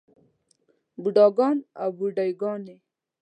بوډاګان 1.01 1.57
او 1.81 1.89
بوډے 1.97 2.27
ګانے 2.39 2.75